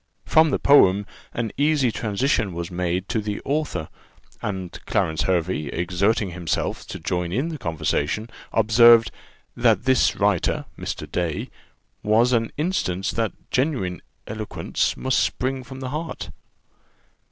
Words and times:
From 0.25 0.49
the 0.49 0.57
poem, 0.57 1.05
an 1.31 1.51
easy 1.59 1.91
transition 1.91 2.53
was 2.53 2.71
made 2.71 3.07
to 3.09 3.21
the 3.21 3.39
author; 3.45 3.87
and 4.41 4.79
Clarence 4.87 5.21
Hervey, 5.25 5.67
exerting 5.67 6.31
himself 6.31 6.87
to 6.87 6.97
join 6.97 7.31
in 7.31 7.49
the 7.49 7.59
conversation, 7.59 8.27
observed, 8.51 9.11
"that 9.55 9.83
this 9.83 10.15
writer 10.15 10.65
(Mr. 10.75 11.05
Day) 11.07 11.51
was 12.01 12.33
an 12.33 12.51
instance 12.57 13.11
that 13.11 13.33
genuine 13.51 14.01
eloquence 14.25 14.97
must 14.97 15.19
spring 15.19 15.63
from 15.63 15.81
the 15.81 15.89
heart. 15.89 16.31